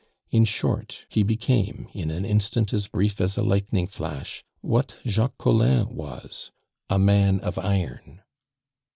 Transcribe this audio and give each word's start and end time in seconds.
In 0.31 0.45
short, 0.45 1.05
he 1.09 1.21
became, 1.21 1.87
in 1.93 2.09
an 2.09 2.25
instant 2.25 2.73
as 2.73 2.87
brief 2.87 3.21
as 3.21 3.37
a 3.37 3.43
lightning 3.43 3.85
flash, 3.85 4.43
what 4.61 4.95
Jacques 5.05 5.37
Collin 5.37 5.89
was 5.95 6.49
a 6.89 6.97
man 6.97 7.39
of 7.41 7.59
iron. 7.59 8.23